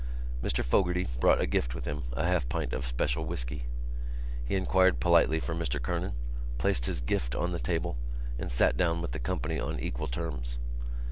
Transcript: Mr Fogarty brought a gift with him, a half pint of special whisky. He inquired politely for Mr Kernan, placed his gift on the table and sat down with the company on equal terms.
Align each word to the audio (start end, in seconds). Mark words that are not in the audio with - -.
Mr 0.41 0.63
Fogarty 0.63 1.07
brought 1.19 1.39
a 1.39 1.45
gift 1.45 1.75
with 1.75 1.85
him, 1.85 2.05
a 2.13 2.25
half 2.25 2.49
pint 2.49 2.73
of 2.73 2.87
special 2.87 3.23
whisky. 3.23 3.67
He 4.43 4.55
inquired 4.55 4.99
politely 4.99 5.39
for 5.39 5.53
Mr 5.53 5.79
Kernan, 5.79 6.15
placed 6.57 6.87
his 6.87 7.01
gift 7.01 7.35
on 7.35 7.51
the 7.51 7.59
table 7.59 7.97
and 8.39 8.51
sat 8.51 8.75
down 8.75 9.03
with 9.03 9.11
the 9.11 9.19
company 9.19 9.59
on 9.59 9.79
equal 9.79 10.07
terms. 10.07 10.57